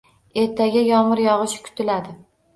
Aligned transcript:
Ertaga 0.43 0.83
yomg’ir 0.87 1.23
yog'ishi 1.27 1.63
kutiladi. 1.69 2.19